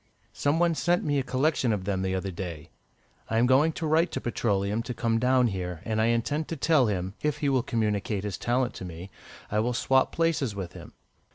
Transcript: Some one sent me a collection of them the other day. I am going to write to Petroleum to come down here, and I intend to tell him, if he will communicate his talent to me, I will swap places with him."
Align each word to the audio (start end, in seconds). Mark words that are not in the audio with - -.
Some 0.33 0.57
one 0.57 0.73
sent 0.73 1.03
me 1.03 1.19
a 1.19 1.23
collection 1.23 1.71
of 1.71 1.83
them 1.85 2.01
the 2.01 2.15
other 2.15 2.31
day. 2.31 2.71
I 3.29 3.37
am 3.37 3.45
going 3.45 3.71
to 3.73 3.85
write 3.85 4.09
to 4.13 4.19
Petroleum 4.19 4.81
to 4.81 4.95
come 4.95 5.19
down 5.19 5.45
here, 5.45 5.81
and 5.85 6.01
I 6.01 6.05
intend 6.07 6.47
to 6.47 6.57
tell 6.57 6.87
him, 6.87 7.13
if 7.21 7.37
he 7.37 7.49
will 7.49 7.61
communicate 7.61 8.23
his 8.23 8.39
talent 8.39 8.73
to 8.77 8.83
me, 8.83 9.11
I 9.51 9.59
will 9.59 9.73
swap 9.75 10.11
places 10.11 10.55
with 10.55 10.73
him." 10.73 10.93